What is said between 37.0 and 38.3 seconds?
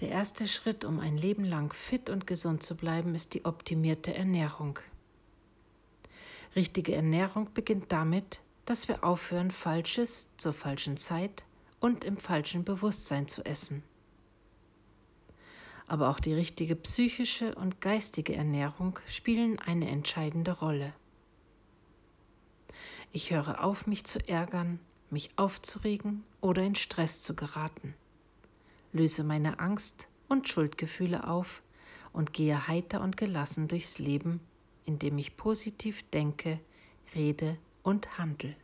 rede und